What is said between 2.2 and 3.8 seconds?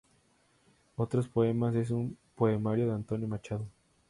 poemario de Antonio Machado.